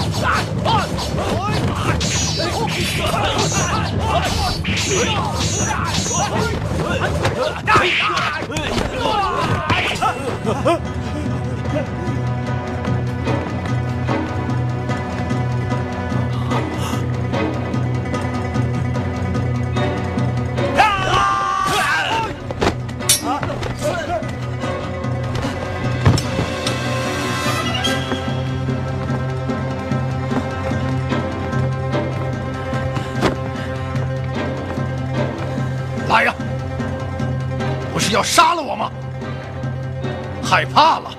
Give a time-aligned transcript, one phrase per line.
[0.00, 0.40] 来
[40.50, 41.14] 害怕了？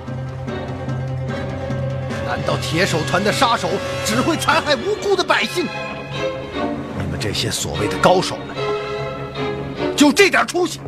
[2.26, 3.70] 难道铁手团的杀手
[4.04, 5.66] 只会残害无辜的百姓？
[6.98, 8.54] 你们这些所谓的高手们，
[9.96, 10.80] 就这点出息？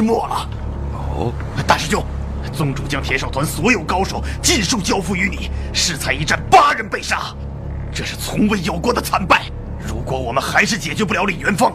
[0.00, 0.48] 是强弩之末了。
[1.14, 1.32] 哦，
[1.66, 2.02] 大师兄，
[2.52, 7.34] 宗主将铁手团所有高手尽数交付于你，适才一战八人被杀，
[7.92, 9.50] 这是从未有过的惨败。
[9.86, 11.72] 如果我们还是解决不了李元芳，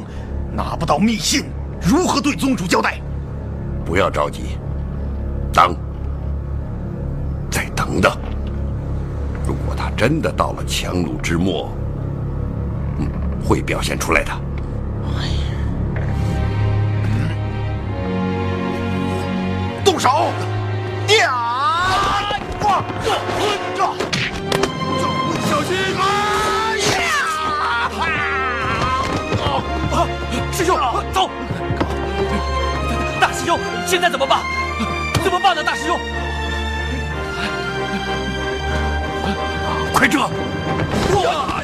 [0.52, 1.46] 拿不到密信，
[1.82, 3.00] 如何对宗主交代？
[3.86, 4.58] 不要着急，
[5.54, 5.76] 等，
[7.52, 8.18] 再等等。
[9.46, 11.72] 如果他真的到了强弩之末，
[12.98, 13.08] 嗯，
[13.44, 14.32] 会表现出来的。
[20.06, 20.30] 手！
[21.18, 21.34] 呀！
[22.62, 22.84] 哇！
[23.02, 23.10] 这
[25.50, 25.70] 小心！
[25.98, 26.00] 啊！
[30.52, 30.78] 师兄，
[31.12, 31.28] 走！
[33.20, 34.42] 大师兄，现在怎么办？
[35.24, 35.64] 怎么办呢？
[35.64, 36.00] 大师兄，
[39.92, 40.20] 快撤！
[41.16, 41.55] 哇！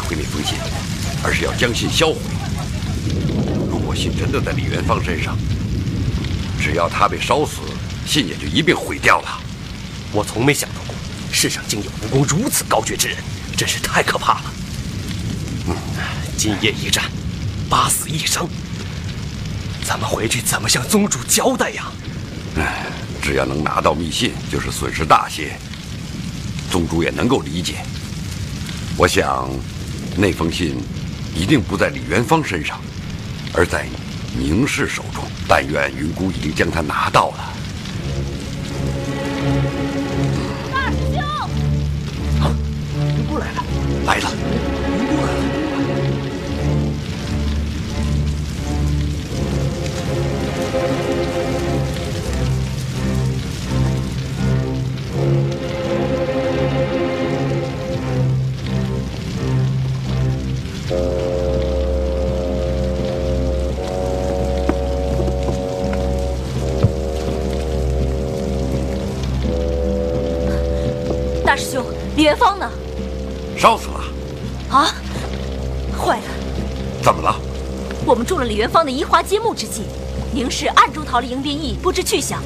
[0.00, 0.58] 不是一定要拿回那封信，
[1.22, 2.16] 而是要将信销毁。
[3.68, 5.36] 如果信真的在李元芳身上，
[6.60, 7.60] 只要他被烧死，
[8.06, 9.40] 信也就一并毁掉了。
[10.12, 10.94] 我从没想到过，
[11.32, 13.16] 世上竟有武功如此高绝之人，
[13.56, 14.52] 真是太可怕了。
[15.68, 15.76] 嗯，
[16.36, 17.04] 今夜一战，
[17.68, 18.48] 八死一伤，
[19.86, 21.84] 咱们回去怎么向宗主交代呀？
[22.56, 22.86] 唉，
[23.22, 25.56] 只要能拿到密信，就是损失大些。
[26.70, 27.76] 宗主也能够理解。
[28.96, 29.48] 我想，
[30.20, 30.76] 那封信
[31.34, 32.78] 一定不在李元芳身上，
[33.54, 33.86] 而在
[34.38, 35.24] 宁氏手中。
[35.48, 37.59] 但愿云姑已经将它拿到了。
[78.70, 79.82] 们中了李元芳的移花接木之计，
[80.32, 82.40] 宁氏暗中逃了迎宾驿，不知去向。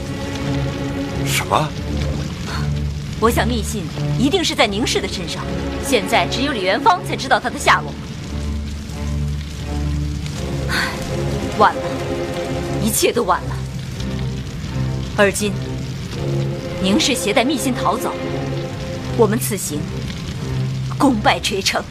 [1.26, 1.68] 什么？
[3.20, 3.84] 我想密信
[4.18, 5.42] 一定是在宁氏的身上，
[5.86, 7.92] 现在只有李元芳才知道他的下落。
[10.68, 10.88] 唉，
[11.58, 11.82] 晚了，
[12.82, 13.56] 一切都晚了。
[15.16, 15.52] 而今，
[16.82, 18.12] 宁氏携带密信逃走，
[19.16, 19.78] 我们此行
[20.98, 21.82] 功败垂成。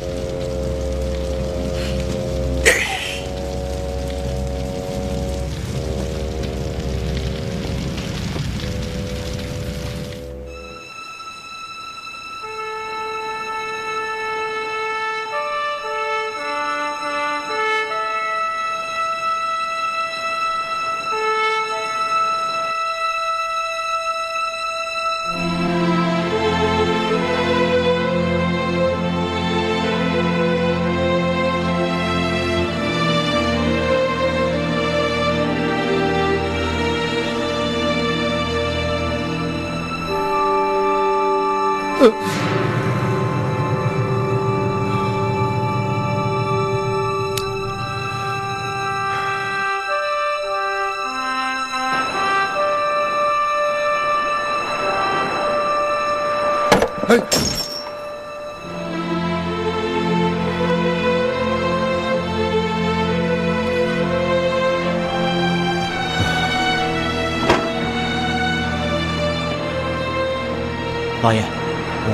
[71.24, 71.42] 老爷，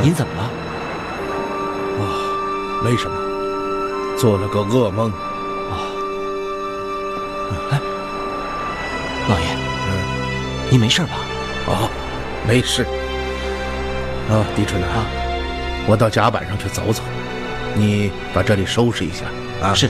[0.03, 0.47] 您怎么了？
[2.83, 3.17] 没什么，
[4.15, 5.11] 做了个噩梦。
[9.27, 9.45] 老爷，
[10.69, 11.09] 您没事吧？
[11.67, 11.89] 啊，
[12.47, 12.83] 没事。
[14.29, 15.07] 啊，狄春啊，
[15.87, 17.01] 我到甲板上去走走，
[17.73, 19.25] 你把这里收拾一下
[19.59, 19.73] 啊。
[19.73, 19.89] 是。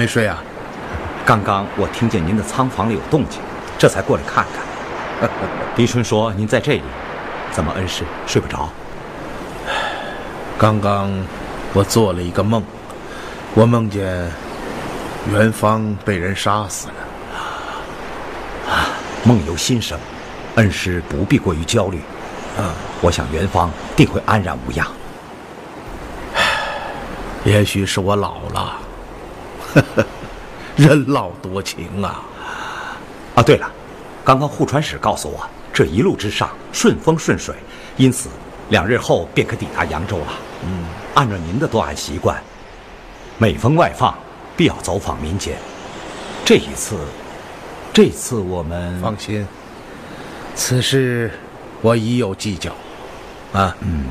[0.00, 0.42] 没睡啊？
[1.26, 3.38] 刚刚我听见您的仓房里有动静，
[3.78, 5.28] 这才过来看看。
[5.76, 6.82] 狄春说您在这里，
[7.52, 8.70] 怎么恩师睡不着？
[10.56, 11.10] 刚刚
[11.74, 12.64] 我做了一个梦，
[13.52, 14.26] 我梦见
[15.30, 16.94] 元芳被人杀死了。
[18.72, 18.88] 啊
[19.24, 19.98] 梦由心生，
[20.54, 22.00] 恩师不必过于焦虑。
[22.58, 22.70] 嗯，
[23.02, 24.86] 我想元芳定会安然无恙。
[27.44, 28.78] 也许是我老了，
[30.76, 32.22] 人老多情啊。
[33.34, 33.70] 啊，对了，
[34.24, 37.54] 刚刚护船使告诉我，这一路之上顺风顺水，
[37.96, 38.28] 因此
[38.70, 40.26] 两日后便可抵达扬州了。
[40.64, 40.84] 嗯，
[41.14, 42.42] 按照您的作案习惯，
[43.38, 44.14] 每逢外放，
[44.56, 45.56] 必要走访民间。
[46.44, 46.96] 这一次，
[47.92, 49.46] 这次我们放心，
[50.54, 51.30] 此事
[51.80, 52.72] 我已有计较。
[53.52, 54.04] 啊，嗯。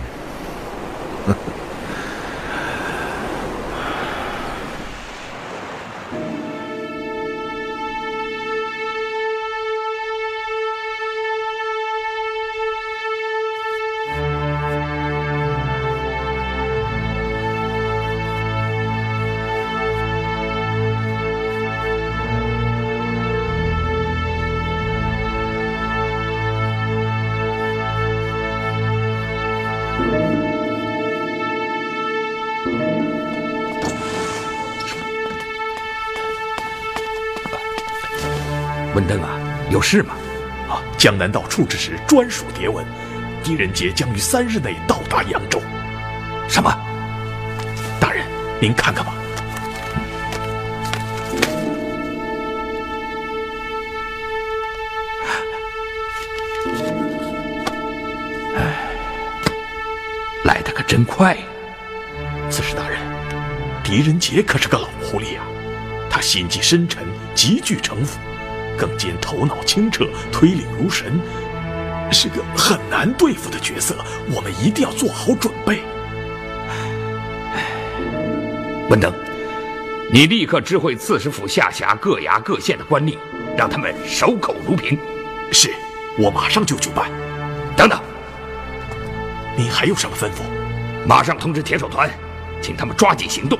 [39.79, 40.13] 有事吗？
[40.67, 42.85] 啊，江南道处置使专属牒文，
[43.41, 45.61] 狄仁杰将于三日内到达扬州。
[46.49, 46.69] 什么？
[47.97, 48.25] 大人，
[48.59, 49.13] 您看看吧。
[60.43, 61.37] 来的可真快。
[62.49, 62.99] 刺史大人，
[63.81, 65.45] 狄仁杰可是个老狐狸啊，
[66.09, 67.01] 他心计深沉，
[67.33, 68.19] 极具城府，
[68.79, 71.19] 更兼头脑清澈，推理如神，
[72.11, 73.93] 是个很难对付的角色。
[74.31, 75.81] 我们一定要做好准备。
[78.89, 79.13] 文登，
[80.09, 83.17] 你立刻知会刺史府下辖各衙各县的官吏，
[83.57, 84.97] 让他们守口如瓶。
[85.51, 85.71] 是，
[86.17, 87.11] 我马上就去办。
[87.75, 87.99] 等等，
[89.57, 90.41] 您还有什么吩咐？
[91.05, 92.09] 马上通知铁手团，
[92.61, 93.59] 请他们抓紧行动，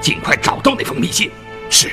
[0.00, 1.30] 尽快找到那封密信。
[1.68, 1.90] 是。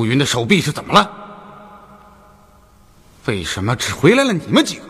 [0.00, 1.10] 虎云的手臂是怎么了？
[3.26, 4.82] 为什么只回来了你们几个？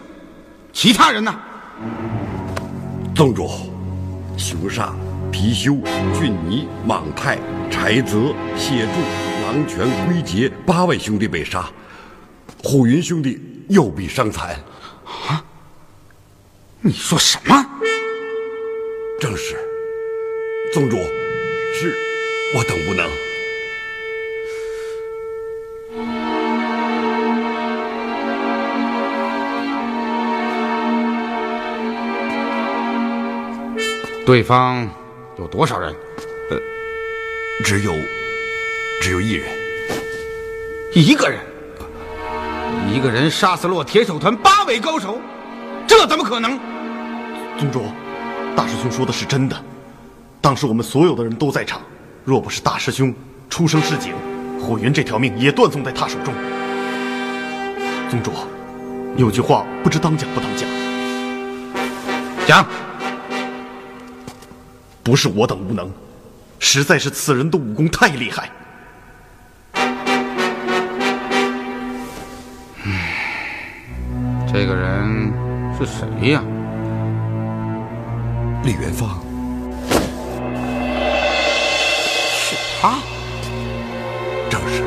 [0.73, 1.37] 其他人呢？
[3.13, 3.51] 宗主，
[4.39, 4.97] 熊尚、
[5.33, 5.83] 貔貅、
[6.17, 8.93] 俊尼、莽泰、柴泽、谢柱、
[9.43, 11.69] 狼泉、归杰八位兄弟被杀，
[12.63, 14.55] 虎云兄弟右臂伤残。
[15.27, 15.43] 啊？
[16.83, 17.67] 你说什么？
[19.19, 19.57] 正是。
[20.73, 20.97] 宗主，
[21.75, 21.99] 是
[22.55, 23.11] 我等无能。
[34.31, 34.89] 对方
[35.39, 35.93] 有多少人？
[36.51, 36.57] 呃，
[37.65, 37.93] 只有，
[39.03, 39.45] 只有一人。
[40.95, 41.41] 一个人，
[42.95, 45.21] 一个人杀死了我铁手团八位高手，
[45.85, 46.61] 这怎么可能？
[47.59, 47.83] 宗主，
[48.55, 49.57] 大师兄说的是真的。
[50.41, 51.81] 当时我们所有的人都在场，
[52.25, 53.13] 若不是大师兄
[53.49, 54.15] 出声示警，
[54.61, 56.33] 火云这条命也断送在他手中。
[58.09, 58.31] 宗主，
[59.17, 60.69] 有句话不知当讲不当讲。
[62.47, 62.65] 讲，
[65.03, 65.91] 不是我等无能，
[66.59, 68.51] 实在是此人的武功太厉害。
[74.53, 75.33] 这个人
[75.79, 76.43] 是谁呀？
[78.63, 79.19] 李元芳。
[82.35, 82.99] 是他。
[84.51, 84.83] 正是。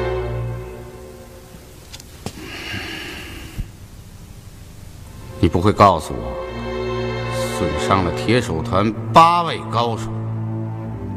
[5.39, 6.35] 你不会告诉我，
[7.63, 10.11] 损伤了铁手团八位高手，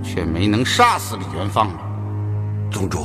[0.00, 1.80] 却没能杀死李元芳吧？
[2.70, 3.04] 宗主，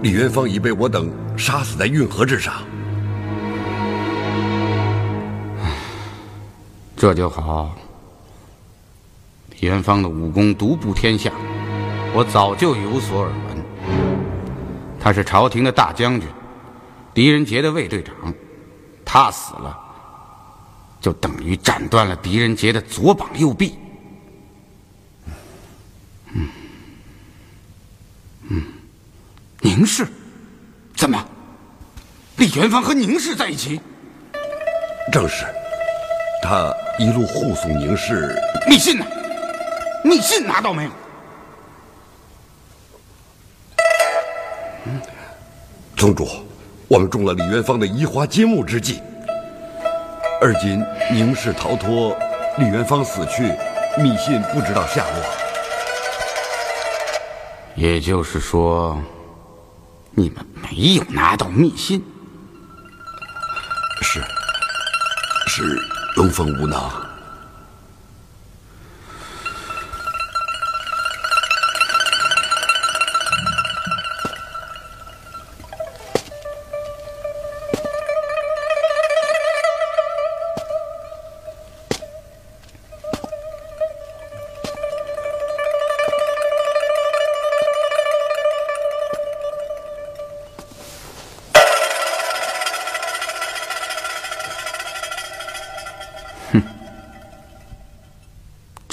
[0.00, 2.54] 李元芳已被我等杀死在运河之上。
[6.96, 7.76] 这就好。
[9.60, 11.30] 李元芳的武功独步天下，
[12.14, 13.58] 我早就有所耳闻。
[14.98, 16.26] 他是朝廷的大将军，
[17.12, 18.14] 狄仁杰的卫队长，
[19.04, 19.78] 他死了，
[21.00, 23.78] 就等于斩断了狄仁杰的左膀右臂。
[26.32, 26.48] 嗯，
[28.50, 28.62] 嗯，
[29.60, 30.06] 宁氏，
[30.96, 31.24] 怎么？
[32.36, 33.80] 李元芳和宁氏在一起？
[35.12, 35.44] 正是。
[36.42, 38.36] 他一路护送宁氏。
[38.68, 39.04] 密信呢？
[40.04, 40.90] 密信拿到没有？
[45.96, 46.28] 宗主，
[46.86, 49.00] 我们中了李元芳的移花接木之计。
[50.40, 52.16] 而今宁氏逃脱，
[52.58, 53.52] 李元芳死去，
[53.96, 55.24] 密信不知道下落。
[57.74, 58.96] 也就是说，
[60.12, 62.04] 你们没有拿到密信？
[64.02, 64.22] 是，
[65.48, 65.62] 是。
[66.16, 67.07] 龙凤无能。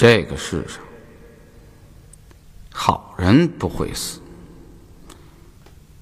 [0.08, 0.78] 这个世上，
[2.72, 4.20] 好人不会死，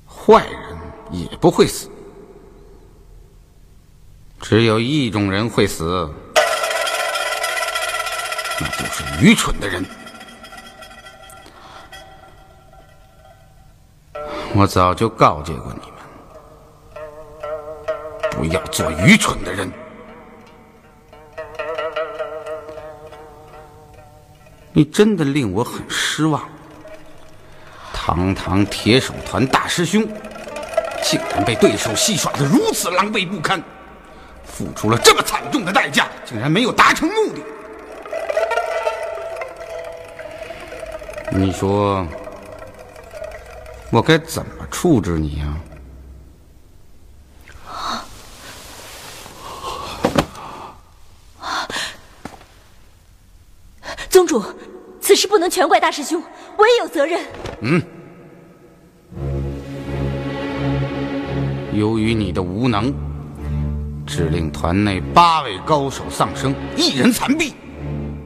[0.06, 0.76] 坏人
[1.10, 1.88] 也不会死，
[4.42, 6.06] 只有一种人会死，
[8.60, 9.82] 那就是愚蠢的人。
[14.54, 15.98] 我早就告诫过你们，
[18.32, 19.72] 不要做愚蠢的人。
[24.76, 26.42] 你真的令我很失望。
[27.92, 30.04] 堂堂铁手团大师兄，
[31.00, 33.62] 竟然被对手戏耍的如此狼狈不堪，
[34.44, 37.40] 付出了这么惨重的代价，竟然没有达成目的。
[41.30, 42.04] 你说，
[43.90, 45.54] 我该怎么处置你呀
[54.26, 54.42] 主。
[55.00, 56.20] 此事不能全怪大师兄，
[56.58, 57.20] 我也有责任。
[57.60, 57.80] 嗯，
[61.72, 62.92] 由于你的无能，
[64.04, 67.52] 致令团内八位高手丧生，一人残毙，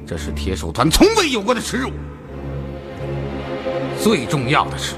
[0.06, 1.90] 这是铁手团从未有过的耻辱。
[4.00, 4.94] 最重要的是，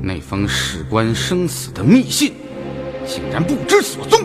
[0.00, 2.34] 那封事关生死的密信，
[3.04, 4.20] 竟然不知所踪。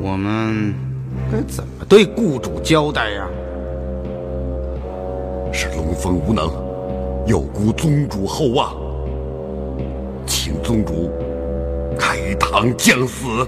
[0.00, 0.72] 我们
[1.32, 3.26] 该怎么对雇主交代呀？
[5.52, 6.50] 是龙峰无能，
[7.26, 8.74] 有辜宗主厚望，
[10.26, 11.10] 请宗主
[11.98, 13.46] 开堂降死。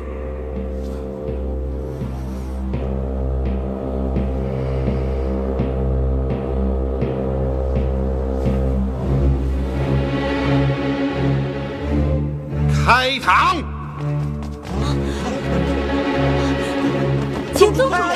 [12.87, 13.57] 开堂，
[17.55, 18.13] 请宗主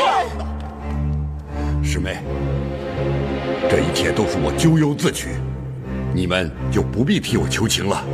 [3.98, 5.30] 一切都是我咎由自取，
[6.14, 8.04] 你们就不必替我求情了。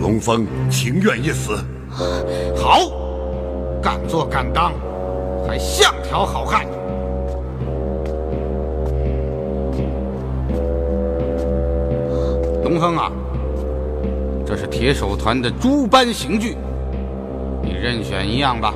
[0.00, 1.56] 龙峰情愿一死，
[2.56, 2.80] 好，
[3.80, 4.72] 敢做敢当，
[5.46, 6.66] 还像条好汉。
[12.64, 13.12] 龙峰啊，
[14.44, 16.56] 这是铁手团的诸般刑具，
[17.62, 18.74] 你任选一样吧。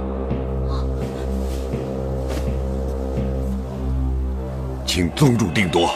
[4.94, 5.87] 请宗主定夺。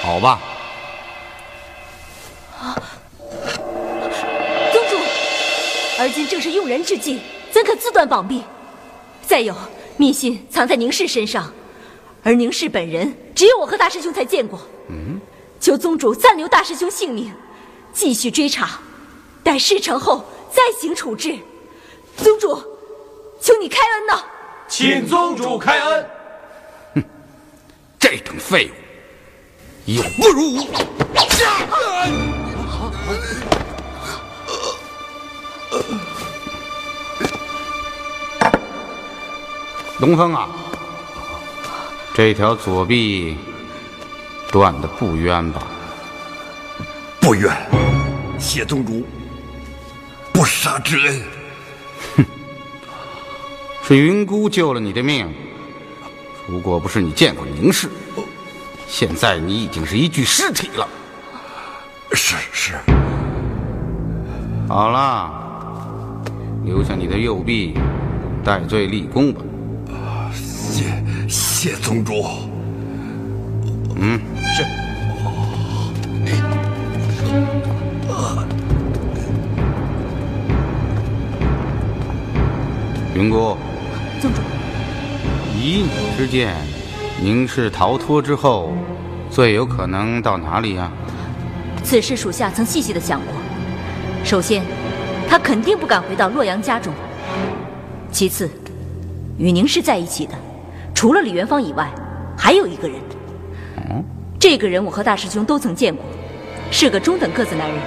[0.00, 0.40] 好吧，
[2.58, 2.72] 啊
[4.72, 4.96] 宗主，
[5.98, 8.42] 而今正是用人之际，怎可自断膀臂？
[9.26, 9.54] 再有，
[9.98, 11.52] 密信藏在宁氏身上，
[12.22, 14.58] 而宁氏本人只有我和大师兄才见过。
[14.88, 15.20] 嗯，
[15.60, 17.30] 求宗主暂留大师兄性命，
[17.92, 18.80] 继续追查，
[19.42, 21.36] 待事成后再行处置。
[22.16, 22.56] 宗主，
[23.38, 24.24] 求你开恩呐！
[24.66, 26.08] 请宗主开恩。
[28.04, 28.70] 这等废
[29.86, 30.68] 物，有不如无。
[39.98, 40.50] 东风啊，
[42.12, 43.38] 这条左臂
[44.52, 45.66] 断的不冤吧？
[47.22, 47.50] 不冤，
[48.38, 49.02] 谢宗主
[50.30, 51.22] 不杀之恩。
[52.16, 52.26] 哼，
[53.88, 55.53] 是云姑救了你的命。
[56.46, 57.88] 如果不是你见过宁氏，
[58.86, 60.86] 现在你已经是一具尸体了。
[62.12, 62.74] 是是。
[64.68, 66.22] 好了，
[66.64, 67.74] 留下你的右臂，
[68.44, 69.40] 戴罪立功吧。
[70.32, 70.84] 谢
[71.28, 72.24] 谢宗主。
[73.96, 74.20] 嗯，
[74.54, 74.64] 是。
[83.14, 83.56] 云姑。
[84.20, 84.53] 宗主。
[85.64, 86.54] 以你之见，
[87.22, 88.74] 宁氏逃脱之后，
[89.30, 90.92] 最有可能到哪里呀？
[91.82, 93.28] 此事属下曾细细的想过。
[94.22, 94.62] 首先，
[95.26, 96.92] 他肯定不敢回到洛阳家中。
[98.12, 98.50] 其次，
[99.38, 100.34] 与宁氏在一起的，
[100.94, 101.90] 除了李元芳以外，
[102.36, 102.98] 还有一个人。
[103.88, 104.04] 嗯，
[104.38, 106.04] 这个人我和大师兄都曾见过，
[106.70, 107.78] 是个中等个子男人，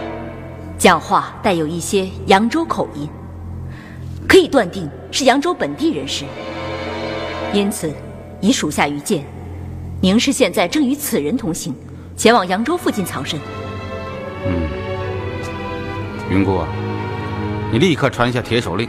[0.79, 3.07] 讲话带有一些扬州口音，
[4.27, 6.25] 可以断定是扬州本地人士。
[7.53, 7.91] 因此，
[8.39, 9.25] 以属下愚见，
[10.01, 11.73] 宁氏现在正与此人同行，
[12.15, 13.39] 前往扬州附近藏身。
[14.45, 14.69] 嗯，
[16.29, 16.63] 云姑，
[17.71, 18.87] 你立刻传下铁手令，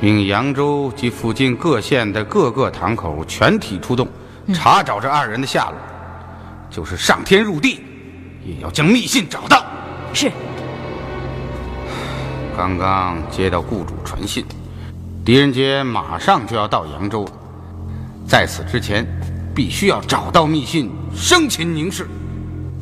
[0.00, 4.08] 命扬州及附近各县的各个堂口全体出动，
[4.54, 5.76] 查找这二人的下落。
[6.70, 7.82] 就是上天入地，
[8.42, 9.66] 也要将密信找到。
[10.14, 10.30] 是。
[12.56, 14.46] 刚刚接到雇主传信，
[15.24, 17.26] 狄仁杰马上就要到扬州。
[18.32, 19.06] 在此之前，
[19.54, 22.06] 必须要找到密信，生擒宁氏。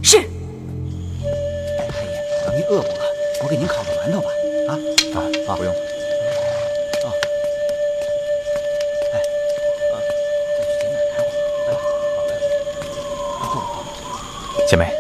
[0.01, 0.19] 是。
[0.19, 0.23] 太
[2.05, 2.95] 爷，您饿不饿？
[3.43, 4.31] 我给您烤个馒头吧。
[4.69, 4.79] 啊
[5.17, 5.57] 啊啊！
[5.57, 5.73] 不用。
[5.73, 7.11] 啊。
[9.13, 9.19] 哎。
[9.91, 9.95] 啊。
[14.69, 14.95] 姐妹，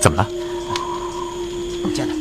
[0.00, 0.26] 怎么了？
[1.94, 2.14] 进来。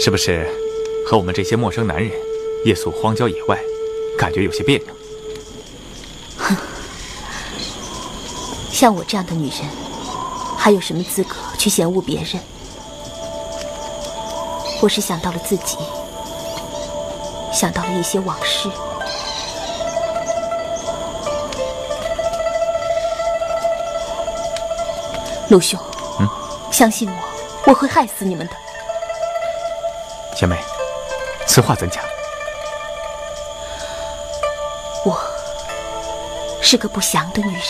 [0.00, 0.48] 是不是
[1.04, 2.10] 和我们这些陌生男人
[2.64, 3.62] 夜宿荒郊野外？
[4.18, 4.94] 感觉有些别扭。
[6.38, 6.56] 哼，
[8.72, 9.60] 像我这样的女人，
[10.56, 12.40] 还有什么资格去嫌恶别人？
[14.80, 15.78] 我是想到了自己，
[17.52, 18.68] 想到了一些往事。
[25.48, 25.78] 陆兄，
[26.18, 26.28] 嗯，
[26.72, 27.16] 相信我，
[27.66, 28.52] 我会害死你们的。
[30.36, 30.58] 小妹，
[31.46, 32.02] 此话怎讲？
[36.74, 37.62] 是个不祥的女人。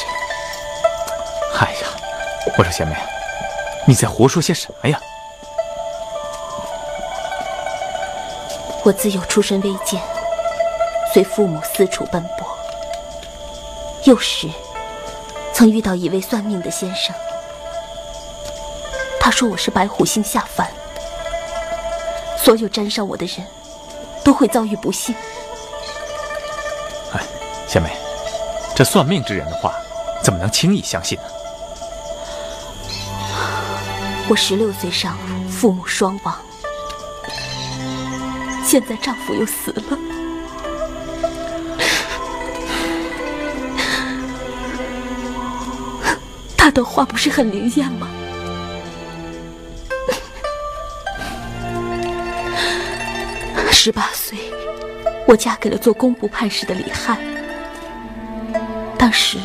[1.61, 1.89] 哎呀，
[2.57, 2.97] 我说贤妹，
[3.87, 4.99] 你在胡说些什么呀？
[8.83, 10.01] 我自幼出身微贱，
[11.13, 12.49] 随父母四处奔波。
[14.05, 14.49] 幼时
[15.53, 17.15] 曾遇到一位算命的先生，
[19.21, 20.67] 他说我是白虎星下凡，
[22.39, 23.47] 所有沾上我的人
[24.25, 25.15] 都会遭遇不幸。
[27.13, 27.21] 哎
[27.69, 27.95] 贤妹，
[28.77, 29.73] 这算命之人的话，
[30.23, 31.25] 怎么能轻易相信呢？
[34.29, 35.17] 我十六岁上，
[35.49, 36.35] 父母双亡，
[38.65, 39.99] 现在丈夫又死了，
[46.57, 48.09] 他的话不是很灵验吗？
[53.71, 54.37] 十八岁，
[55.29, 57.34] 我嫁给了做工部判事的李汉。
[59.05, 59.37] 当时，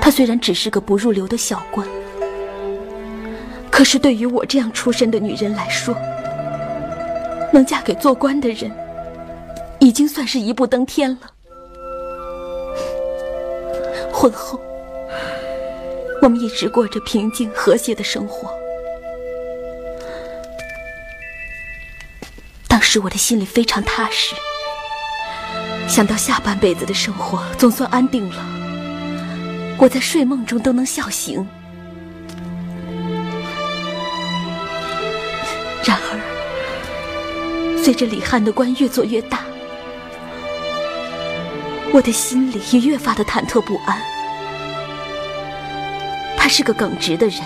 [0.00, 1.86] 他虽然只是个不入流的小官，
[3.70, 5.94] 可是对于我这样出身的女人来说，
[7.52, 8.72] 能嫁给做官的人，
[9.80, 11.18] 已经算是一步登天了。
[14.10, 14.58] 婚后，
[16.22, 18.50] 我们一直过着平静和谐的生活。
[22.66, 24.34] 当时我的心里非常踏实，
[25.86, 28.42] 想到下半辈子的生活总算安定了，
[29.84, 31.46] 我在睡梦中都能笑醒。
[35.84, 39.40] 然而，随着李翰的官越做越大，
[41.92, 44.00] 我的心里也越发的忐忑不安。
[46.34, 47.42] 他是个耿直的人，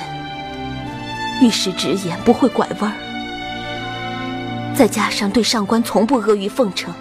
[1.43, 4.75] 遇事直言，不会拐弯儿。
[4.77, 6.95] 再加上对上官从不阿谀奉承，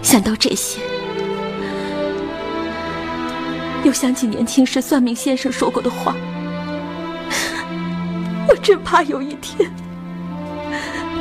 [0.00, 0.80] 想到这些，
[3.92, 6.14] 又想起年轻时算命先生说过的话，
[8.48, 9.70] 我真怕有一天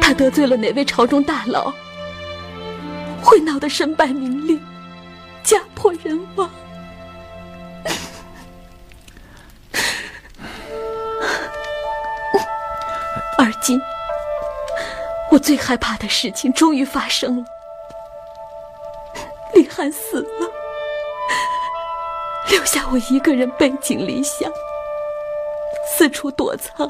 [0.02, 1.74] 他得罪了哪位朝中大佬，
[3.22, 4.58] 会闹得身败名裂，
[5.44, 6.50] 家破人亡。
[13.38, 13.78] 而今，
[15.30, 17.44] 我最害怕的事情终于发生了。
[19.56, 20.50] 李翰死了，
[22.52, 24.52] 留下我一个人背井离乡，
[25.88, 26.86] 四处躲藏。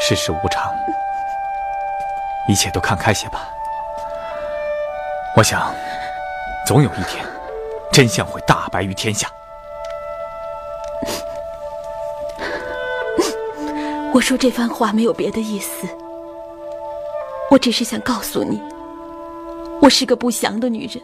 [0.00, 0.72] 世事无常，
[2.48, 3.46] 一切都看开些吧。
[5.36, 5.74] 我想，
[6.66, 7.22] 总有一天，
[7.92, 9.28] 真相会大白于天下。
[14.14, 15.86] 我说这番话没有别的意思，
[17.50, 18.62] 我只是想告诉你，
[19.84, 20.98] 我是个不祥的女人，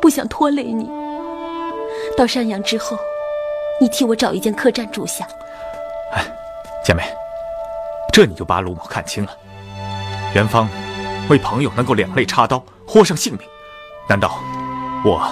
[0.00, 0.88] 不想拖累你。
[2.16, 2.96] 到山阳之后，
[3.78, 5.28] 你替我找一间客栈住下。
[6.14, 6.24] 哎，
[6.82, 7.02] 姐妹，
[8.10, 9.36] 这你就把鲁某看清了。
[10.34, 10.66] 元芳
[11.28, 13.46] 为朋友能够两肋插刀，豁上性命，
[14.08, 14.40] 难道
[15.04, 15.22] 我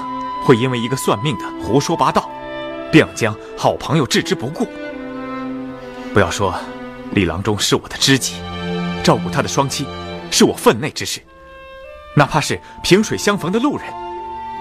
[0.45, 2.29] 会因为一个算命的胡说八道，
[2.93, 4.67] 便将好朋友置之不顾？
[6.13, 6.55] 不要说。
[7.13, 8.35] 李郎中是我的知己，
[9.03, 9.87] 照顾他的双妻
[10.31, 11.21] 是我分内之事。
[12.17, 13.87] 哪怕是萍水相逢的路人，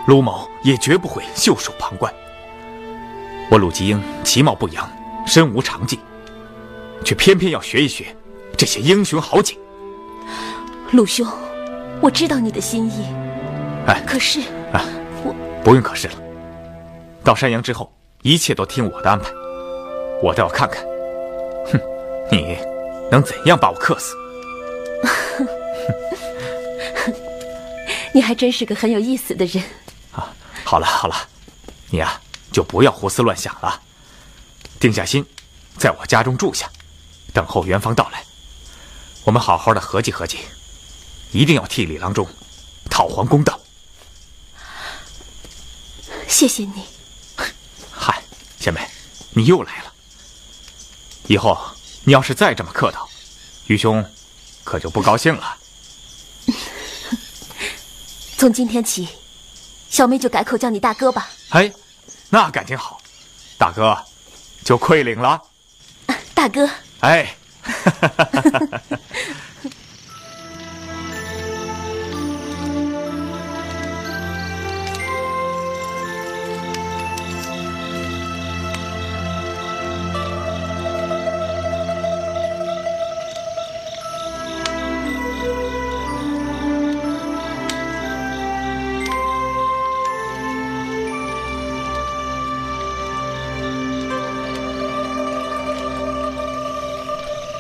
[0.08, 2.14] 卢某也绝不会袖手旁观。
[3.50, 4.88] 我鲁吉英其貌不扬，
[5.26, 6.00] 身无长技，
[7.04, 8.16] 却偏偏要学一学
[8.56, 9.56] 这些英雄豪杰。
[10.92, 11.28] 鲁兄，
[12.02, 13.06] 我知道你的心意。
[13.88, 14.86] 哎，可是，啊，
[15.24, 15.34] 我
[15.64, 16.14] 不用可是了。
[17.24, 19.30] 到山阳之后，一切都听我的安排。
[20.22, 20.84] 我倒要看看。
[21.72, 21.80] 哼
[22.32, 22.58] 你
[23.12, 24.14] 能怎样把我克死？
[28.13, 29.63] 你还真是个很有意思的人。
[30.12, 31.28] 啊，好了好了，
[31.89, 32.19] 你呀
[32.52, 33.82] 就不要胡思乱想了，
[34.80, 35.26] 定下心，
[35.78, 36.69] 在我家中住下，
[37.34, 38.24] 等候元芳到来，
[39.24, 40.39] 我们好好的合计合计，
[41.32, 42.28] 一定要替李郎中
[42.89, 43.60] 讨还公道。
[46.28, 46.86] 谢谢你。
[47.91, 48.22] 嗨，
[48.60, 48.88] 贤妹，
[49.32, 49.93] 你又来了，
[51.28, 51.58] 以后。
[52.06, 53.08] 你要是再这么客套，
[53.67, 54.04] 愚兄
[54.63, 55.58] 可就不高兴了。
[58.39, 59.06] 从今天起，
[59.89, 61.30] 小妹就改口叫你大哥吧。
[61.49, 61.69] 哎，
[62.30, 62.97] 那感情好，
[63.58, 63.97] 大哥
[64.63, 65.41] 就愧领了。
[66.34, 66.69] 大哥。
[67.02, 67.36] 哎。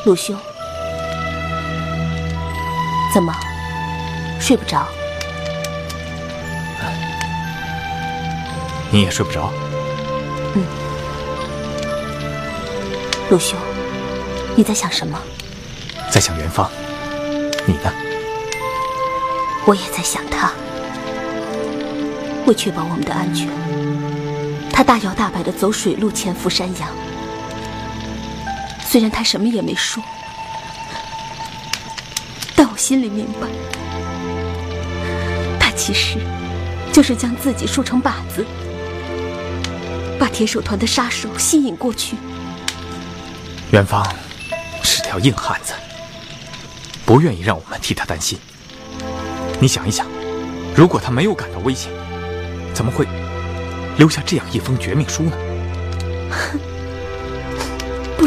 [0.09, 0.35] 鲁兄，
[3.13, 3.31] 怎么
[4.39, 4.87] 睡不着？
[8.89, 9.51] 你也睡不着？
[10.55, 10.63] 嗯。
[13.29, 13.55] 鲁兄，
[14.55, 15.15] 你在想什么？
[16.09, 16.67] 在想元芳。
[17.67, 17.93] 你呢？
[19.63, 20.51] 我也在想他。
[22.47, 23.47] 为确保我们的安全，
[24.73, 26.89] 他大摇大摆的走水路潜伏山阳。
[28.89, 30.01] 虽然他什么也没说，
[32.55, 33.47] 但我心里明白，
[35.59, 36.17] 他其实
[36.91, 38.43] 就是将自己树成靶子，
[40.17, 42.15] 把铁手团的杀手吸引过去。
[43.69, 44.03] 元芳
[44.81, 45.73] 是条硬汉子，
[47.05, 48.39] 不愿意让我们替他担心。
[49.59, 50.07] 你想一想，
[50.75, 51.91] 如果他没有感到危险，
[52.73, 53.07] 怎么会
[53.99, 55.33] 留下这样一封绝命书呢？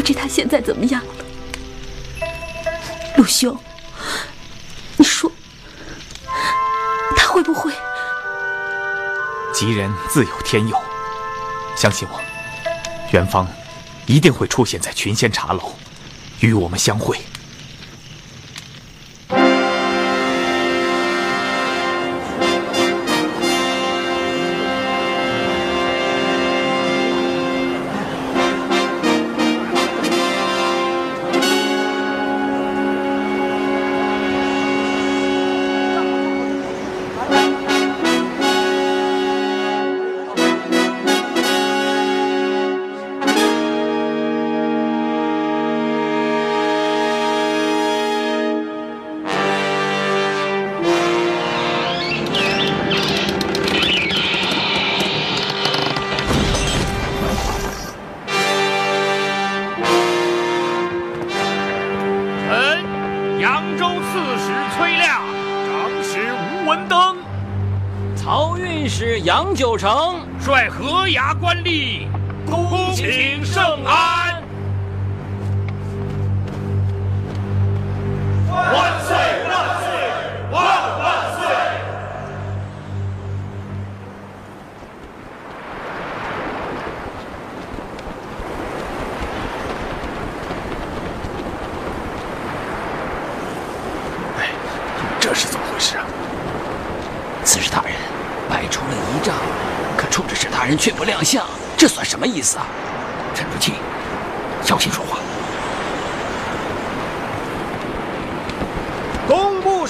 [0.03, 1.13] 不知他现在怎么样了，
[3.15, 3.57] 陆兄，
[4.97, 5.31] 你说
[7.15, 7.71] 他会不会
[9.53, 10.77] 吉人自有天佑，
[11.77, 12.19] 相信我，
[13.13, 13.47] 元芳
[14.05, 15.71] 一定会出现在群仙茶楼，
[16.41, 17.17] 与我们相会。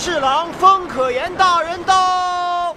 [0.05, 2.75] 侍郎风可言大人到。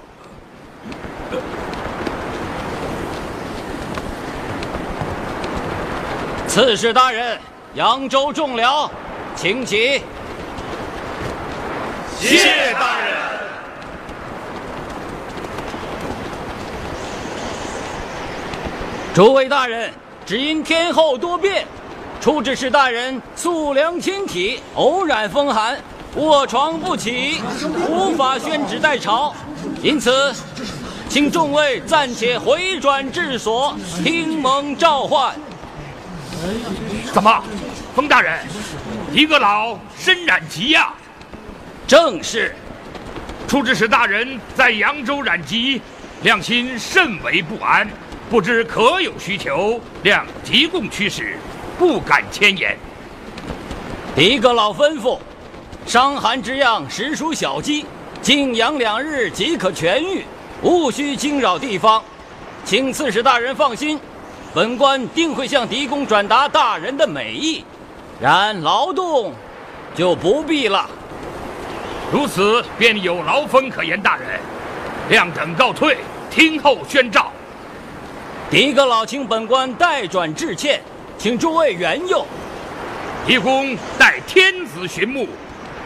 [6.46, 7.36] 刺史大人，
[7.74, 8.88] 扬州众僚，
[9.34, 10.00] 请起。
[12.20, 13.16] 谢大人。
[19.12, 19.92] 诸位大人，
[20.24, 21.66] 只因天候多变，
[22.20, 25.76] 处置使大人素凉亲体，偶染风寒，
[26.16, 27.42] 卧床不起，
[27.90, 29.34] 无法宣旨代朝，
[29.82, 30.34] 因此，
[31.10, 35.34] 请众位暂且回转治所，听蒙召唤。
[37.12, 37.44] 怎么，
[37.94, 38.40] 封大人，
[39.12, 40.94] 一个老身染疾呀、
[41.86, 42.54] 正是。
[43.46, 45.82] 出知使大人在扬州染疾，
[46.22, 47.86] 亮心甚为不安，
[48.30, 51.38] 不知可有需求，亮急供驱使，
[51.78, 52.76] 不敢迁延。
[54.16, 55.18] 一个老吩咐，
[55.86, 57.86] 伤寒之样实属小疾，
[58.20, 60.24] 静养两日即可痊愈，
[60.60, 62.02] 无需惊扰地方，
[62.64, 63.98] 请刺史大人放心，
[64.52, 67.64] 本官定会向狄公转达大人的美意。
[68.20, 69.32] 然劳动
[69.94, 70.90] 就不必了。
[72.12, 74.40] 如此便有劳风可言，大人。
[75.08, 75.98] 亮等告退，
[76.28, 77.30] 听候宣召。
[78.50, 80.82] 狄阁老请本官代转致歉，
[81.16, 82.26] 请诸位原用。
[83.24, 85.28] 狄公待天子寻墓，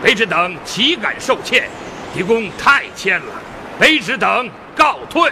[0.04, 1.68] 卑职等岂敢受歉？
[2.12, 3.26] 狄公太谦了，
[3.78, 5.30] 卑职等告退。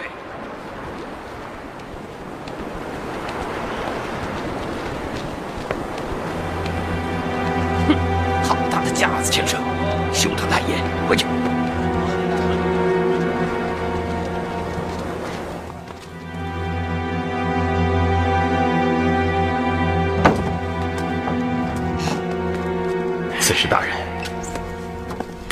[7.87, 7.95] 哼
[8.43, 9.59] 好大的架子，先生，
[10.13, 11.25] 休得赖言，回去。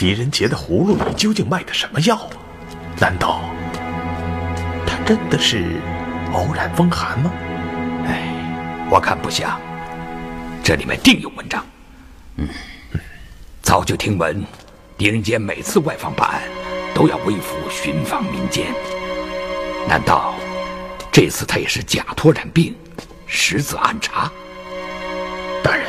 [0.08, 2.32] 狄仁杰的葫芦里究竟卖的什么药啊？
[2.98, 3.42] 难道
[4.86, 5.82] 他真的是
[6.32, 7.30] 偶然风寒吗？
[8.06, 8.32] 哎，
[8.90, 9.60] 我看不像，
[10.64, 11.62] 这里面定有文章。
[12.38, 12.48] 嗯，
[13.62, 14.42] 早就听闻，
[14.98, 16.42] 狄仁杰每次外访办案，
[16.96, 18.68] 都要微服寻访民间。
[19.90, 20.36] 难道
[21.12, 22.74] 这次他也是假托染病，
[23.26, 24.32] 实则暗查？
[25.62, 25.86] 大人，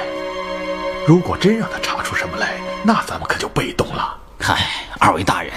[1.07, 3.73] 如果真让他查出什么来，那咱们可就被
[4.39, 4.55] 动了。
[4.55, 4.67] 嗨，
[4.99, 5.53] 二位大人，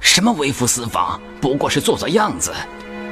[0.00, 2.52] 什么微服私访，不过是做做样子。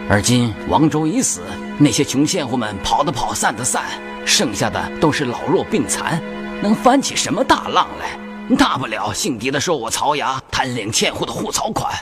[0.08, 1.42] 而今王周已死，
[1.78, 3.84] 那些穷县户们跑的跑，散的散，
[4.26, 6.20] 剩下的都是老弱病残，
[6.60, 8.18] 能翻起什么大浪来？
[8.56, 11.94] 大不了姓狄的收我曹衙，贪领欠户的护曹款。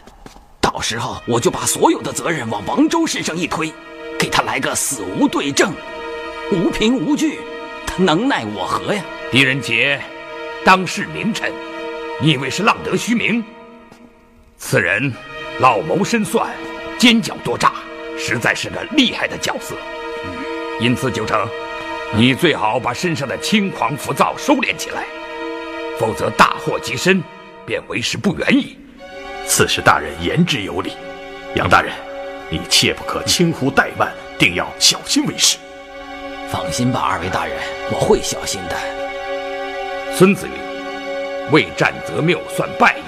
[0.61, 3.73] 到时候我就把所有的责任往王周身上一推，
[4.19, 5.73] 给他来个死无对证，
[6.53, 7.39] 无凭无据，
[7.87, 9.03] 他能奈我何呀？
[9.31, 10.01] 狄仁杰
[10.65, 11.53] 当世名臣，
[12.23, 13.43] 你以为是浪得虚名？
[14.59, 15.11] 此人
[15.59, 16.51] 老谋深算，
[16.99, 17.73] 奸狡多诈，
[18.19, 19.75] 实在是个厉害的角色。
[20.79, 21.49] 因此，九成，
[22.15, 25.05] 你最好把身上的轻狂浮躁收敛起来，
[25.99, 27.23] 否则大祸及身，
[27.65, 28.77] 便为时不远矣。
[29.47, 30.93] 刺史大人言之有理，
[31.55, 31.91] 杨大人，
[32.51, 35.57] 你切不可轻忽怠慢，定要小心为是。
[36.51, 37.57] 放心吧，二位大人，
[37.91, 38.77] 我会小心的。
[40.15, 40.53] 孙子云
[41.51, 43.03] ：“未战则谬，算败也。”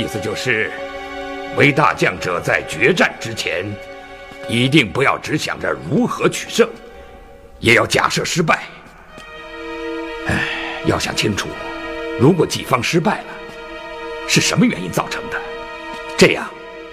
[0.00, 0.70] 意思就是，
[1.56, 3.64] 为大将者在决战之前，
[4.48, 6.68] 一定不要只想着如何取胜，
[7.58, 8.64] 也要假设失败。
[10.26, 10.34] 哎，
[10.84, 11.48] 要想清楚，
[12.20, 13.26] 如果己方失败了，
[14.28, 15.40] 是什么原因造成的，
[16.18, 16.46] 这样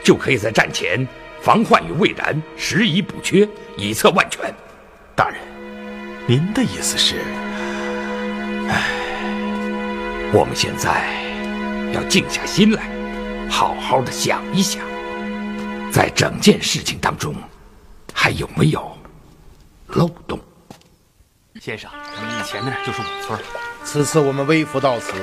[0.03, 1.05] 就可以在战前
[1.41, 4.53] 防患于未然，拾遗补缺，以策万全。
[5.13, 5.37] 大人，
[6.25, 7.15] 您的意思是？
[8.69, 8.94] 哎
[10.33, 11.05] 我们现在
[11.93, 12.83] 要静下心来，
[13.49, 14.81] 好好的想一想，
[15.91, 17.33] 在整件事情当中，
[18.13, 18.97] 还有没有
[19.87, 20.39] 漏洞？
[21.61, 23.43] 先生，以前那就是我们村儿。
[23.83, 25.13] 此次我们微服到此，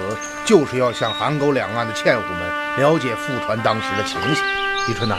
[0.46, 4.42] 就是要向韩沟两岸的纤户们了解副团当时的情形。
[4.88, 5.18] 李春呐，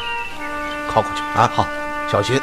[0.90, 1.52] 靠过去啊！
[1.54, 1.68] 好，
[2.10, 2.42] 小心。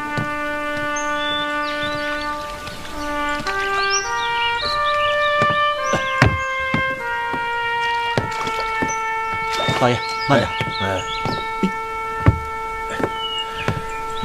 [9.80, 10.48] 老爷，慢点。
[10.80, 11.02] 哎，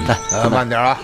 [0.07, 0.99] 来，呃，慢点啊！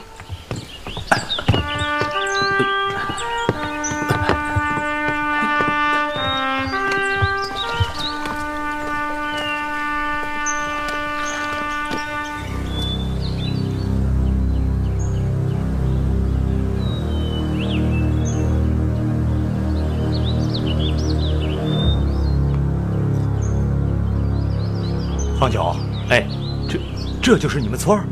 [27.32, 28.04] 这就是你们村儿？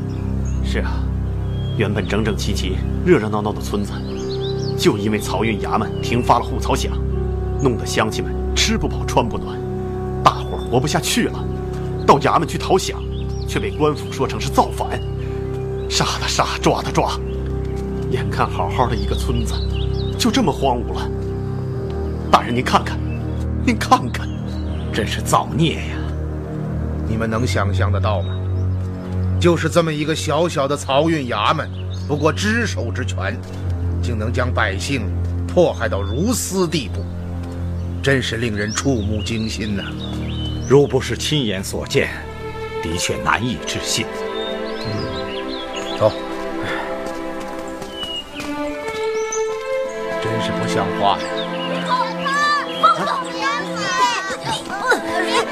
[0.64, 1.04] 是啊，
[1.78, 3.92] 原本整整齐齐、热热闹闹的村子，
[4.78, 6.88] 就因为漕运衙门停发了户漕饷，
[7.62, 9.60] 弄得乡亲们吃不饱穿不暖，
[10.24, 11.46] 大伙儿活不下去了，
[12.08, 12.94] 到衙门去讨饷，
[13.46, 14.88] 却被官府说成是造反，
[15.90, 17.20] 杀的杀，抓的抓，
[18.12, 19.54] 眼看好好的一个村子，
[20.18, 21.12] 就这么荒芜了。
[22.32, 22.98] 大人您看看，
[23.66, 24.26] 您看看，
[24.94, 25.98] 真是造孽呀！
[27.06, 28.39] 你们能想象得到吗？
[29.40, 31.70] 就是这么一个小小的漕运衙门，
[32.08, 33.40] 不过只手之权，
[34.04, 35.10] 竟能将百姓
[35.48, 37.06] 迫害到如斯地步，
[38.04, 39.84] 真是令人触目惊心呐、
[40.68, 42.10] 如不是亲眼所见，
[42.84, 44.06] 的确难以置信。
[44.84, 46.12] 嗯，走，
[50.22, 51.24] 真是不像话呀！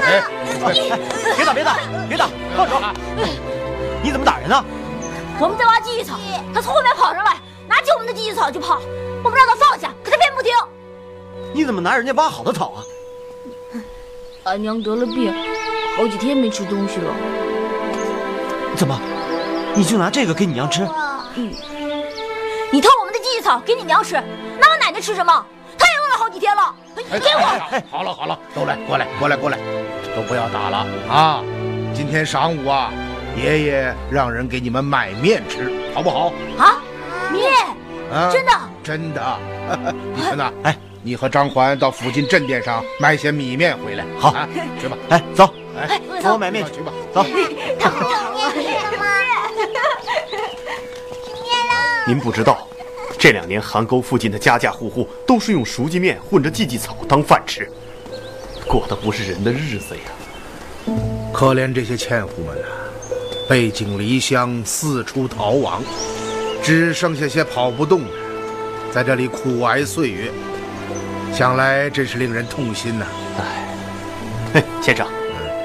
[0.04, 0.22] 哎，
[1.34, 2.78] 别打，别打，别打，放手！
[4.02, 4.64] 你怎么打人呢？
[5.40, 6.18] 我们在挖荠草，
[6.54, 7.36] 他从后面跑上来，
[7.68, 8.80] 拿起我们的荠草就跑，
[9.22, 10.52] 我们让他放下，可他偏不听。
[11.52, 12.82] 你怎么拿人家挖好的草啊？
[14.44, 15.32] 俺娘得了病，
[15.96, 17.12] 好几天没吃东西了。
[18.76, 18.98] 怎么，
[19.74, 20.86] 你就拿这个给你娘吃？
[21.34, 21.52] 嗯，
[22.72, 24.14] 你偷我们的荠草给你娘吃，
[24.58, 25.46] 那我奶奶吃什么？
[25.78, 26.74] 她也饿了好几天了。
[27.10, 27.40] 哎给我！
[27.70, 29.58] 哎，好了好了，都来，过来，过来，过来，
[30.16, 31.44] 都不要打了啊！
[31.94, 32.90] 今天晌午啊，
[33.38, 36.32] 爷爷让人给你们买面吃，好不好？
[36.58, 36.82] 啊，
[37.32, 37.44] 面？
[38.12, 38.52] 啊，真的？
[38.82, 39.38] 真的。
[40.16, 44.04] 李春呐，哎，你和张环到附近镇店上买些米面回来。
[44.18, 44.48] 好，啊，
[44.80, 44.96] 去吧。
[45.10, 46.92] 哎，走，哎，扶我买面去吧。
[47.12, 47.24] 走。
[52.06, 52.66] 您不知道，
[53.18, 57.70] 这两年韩沟附近的家家户户都是用熟鸡面混着荠荠草当饭吃，
[58.66, 60.02] 过的不是人的日子呀。
[61.34, 62.68] 可怜这些纤户们啊，
[63.48, 65.82] 背井离乡，四处逃亡，
[66.62, 68.10] 只剩下些跑不动的，
[68.92, 70.30] 在这里苦挨岁月，
[71.32, 73.06] 想来真是令人痛心呐、
[73.38, 73.44] 哎，
[74.52, 75.06] 嘿，先生，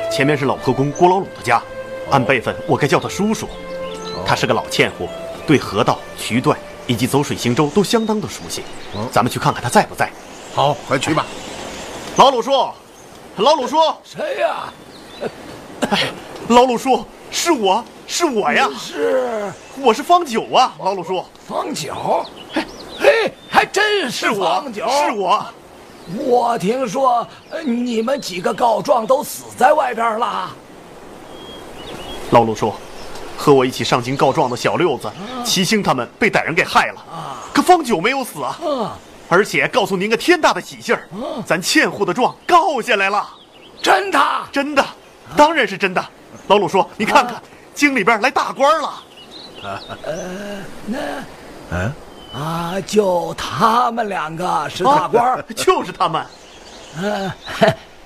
[0.09, 1.61] 前面是老河工郭老鲁的家，
[2.09, 3.49] 按辈分我该叫他叔叔。
[4.25, 5.09] 他是个老纤户，
[5.45, 6.57] 对河道、渠段
[6.87, 8.63] 以及走水行舟都相当的熟悉。
[9.11, 10.09] 咱们去看看他在不在。
[10.55, 11.25] 好，快去吧。
[12.15, 12.51] 老鲁叔，
[13.35, 13.75] 老鲁叔，
[14.05, 14.71] 谁呀、
[15.89, 15.99] 哎，
[16.47, 18.69] 老鲁叔，是我，是我呀！
[18.77, 21.25] 是，我是方九啊，老鲁叔。
[21.47, 22.23] 方九，
[22.53, 22.63] 嘿，
[22.99, 25.43] 嘿，还真是方九，是我。
[26.27, 30.51] 我听说呃你们几个告状都死在外边了。
[32.29, 32.71] 老鲁叔，
[33.35, 35.11] 和我一起上京告状的小六子、
[35.43, 37.03] 齐星他们被歹人给害了，
[37.51, 38.95] 可方九没有死啊。
[39.27, 41.07] 而且告诉您个天大的喜信儿，
[41.43, 43.27] 咱欠户的状告下来了。
[43.81, 44.19] 真的？
[44.51, 44.85] 真的，
[45.35, 46.05] 当然是真的。
[46.47, 47.41] 老鲁叔，你看看，
[47.73, 49.03] 京里边来大官了。
[49.63, 50.97] 呃，那
[51.71, 51.93] 嗯，
[52.33, 56.25] 啊，就他们两个是大官儿、 就是他们。
[57.01, 57.31] 嗯、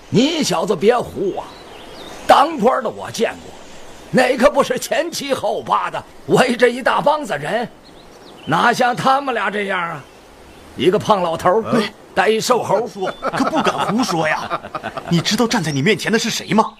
[0.09, 1.03] 你小子别唬
[1.35, 1.43] 我！
[2.27, 3.51] 当官的我见过，
[4.11, 7.67] 哪可不是前七后八的，围着一大帮子人，
[8.45, 10.03] 哪像他们俩这样啊？
[10.75, 11.63] 一个胖老头，
[12.17, 14.59] 带一瘦猴说，可不敢胡说呀！
[15.07, 16.73] 你知道站在你面前的是谁吗？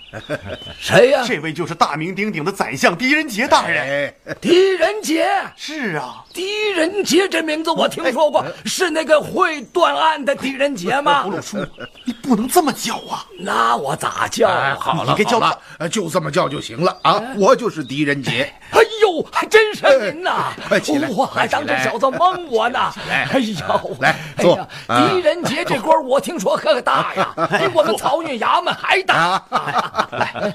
[0.80, 1.24] 谁呀？
[1.28, 4.12] 这位就是大名鼎鼎的宰相狄仁杰大人。
[4.42, 11.24] 狄仁杰是啊，狄仁杰这名字我听说过，是那个会断案的狄仁杰吗？
[11.24, 11.58] 葫芦叔，
[12.04, 13.26] 你不能这么叫啊！
[13.40, 14.50] 那我咋叫？
[14.50, 17.22] 哎，好了你给叫好了，就这么叫就行了啊！
[17.38, 18.54] 我就是狄仁杰。
[18.72, 20.52] 哎呦，还真是您呐！
[20.68, 22.92] 快起来我还当这小子蒙我呢。
[23.10, 24.56] 哎呦，来哎坐
[24.88, 29.42] 狄仁杰这官我听说可大呀， 比我们漕运衙门还大。
[30.12, 30.54] 来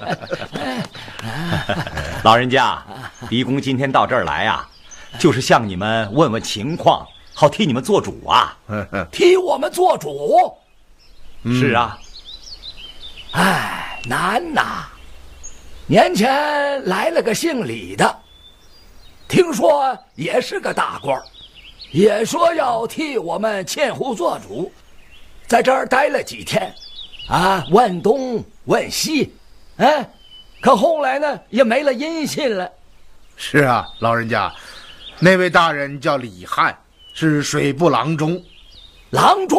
[2.22, 2.82] 老人家，
[3.30, 4.68] 狄公今天到这儿来啊，
[5.18, 8.54] 就是向你们问问情况，好替你们做主啊。
[9.10, 10.54] 替我们做主。
[11.44, 11.98] 是啊，
[13.32, 14.86] 哎，难呐！
[15.86, 18.18] 年前来了个姓李的，
[19.26, 21.24] 听说也是个大官儿，
[21.90, 24.72] 也说要替我们千户做主，
[25.46, 26.72] 在这儿待了几天，
[27.28, 29.34] 啊，问东问西，
[29.78, 30.08] 哎，
[30.60, 32.70] 可后来呢也没了音信了。
[33.36, 34.52] 是啊，老人家，
[35.18, 36.78] 那位大人叫李汉，
[37.12, 38.40] 是水部郎中。
[39.10, 39.58] 郎中，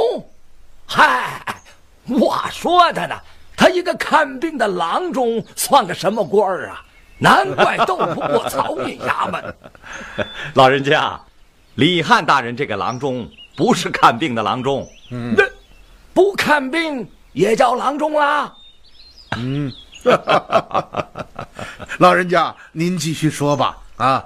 [0.88, 1.42] 嗨，
[2.08, 3.16] 我说他呢，
[3.56, 6.84] 他一个看病的郎中，算个什么官儿啊？
[7.20, 9.56] 难怪斗不过曹运衙门。
[10.56, 11.20] 老人家，
[11.76, 15.44] 李汉大人这个郎中不是看病的郎中，嗯，那
[16.14, 18.54] 不看病也叫郎中啦？
[19.38, 19.72] 嗯，
[22.00, 23.78] 老人家，您继续说吧。
[23.98, 24.26] 啊，